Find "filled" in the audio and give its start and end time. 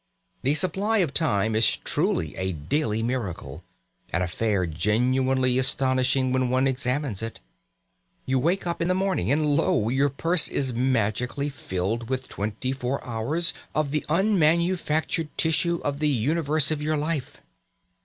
11.49-12.09